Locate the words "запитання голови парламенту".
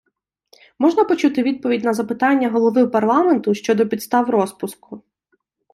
1.93-3.53